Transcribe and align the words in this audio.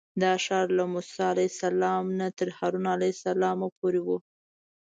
دا 0.21 0.33
ښار 0.45 0.67
له 0.77 0.83
موسی 0.93 1.19
علیه 1.33 1.49
السلام 1.53 2.05
نه 2.19 2.27
تر 2.37 2.47
هارون 2.57 2.85
علیه 2.95 3.13
السلام 3.17 3.59
پورې 3.79 4.01
و. 4.03 4.07